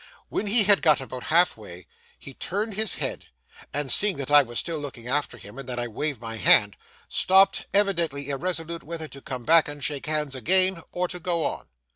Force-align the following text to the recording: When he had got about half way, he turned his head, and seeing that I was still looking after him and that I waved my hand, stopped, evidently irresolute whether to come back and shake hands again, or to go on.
When 0.29 0.47
he 0.47 0.63
had 0.63 0.81
got 0.81 0.99
about 0.99 1.25
half 1.25 1.55
way, 1.55 1.85
he 2.17 2.33
turned 2.33 2.73
his 2.73 2.95
head, 2.95 3.27
and 3.71 3.91
seeing 3.91 4.17
that 4.17 4.31
I 4.31 4.41
was 4.41 4.57
still 4.57 4.79
looking 4.79 5.07
after 5.07 5.37
him 5.37 5.59
and 5.59 5.69
that 5.69 5.77
I 5.77 5.87
waved 5.87 6.19
my 6.19 6.37
hand, 6.37 6.75
stopped, 7.07 7.67
evidently 7.71 8.29
irresolute 8.29 8.81
whether 8.81 9.07
to 9.07 9.21
come 9.21 9.43
back 9.43 9.67
and 9.67 9.83
shake 9.83 10.07
hands 10.07 10.33
again, 10.33 10.81
or 10.91 11.07
to 11.07 11.19
go 11.19 11.45
on. 11.45 11.67